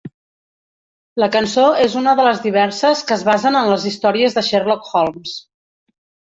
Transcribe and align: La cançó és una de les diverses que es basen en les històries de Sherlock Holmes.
La 1.23 1.27
cançó 1.35 1.65
és 1.83 1.97
una 2.01 2.15
de 2.19 2.25
les 2.27 2.41
diverses 2.45 3.03
que 3.11 3.15
es 3.17 3.27
basen 3.29 3.59
en 3.61 3.69
les 3.75 3.87
històries 3.91 4.39
de 4.39 4.45
Sherlock 4.49 4.89
Holmes. 5.03 5.37